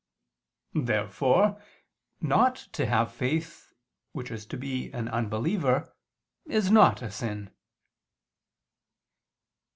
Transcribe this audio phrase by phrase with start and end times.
[0.73, 1.61] Therefore
[2.21, 3.71] not to have faith,
[4.13, 5.93] which is to be an unbeliever,
[6.47, 7.51] is not a sin.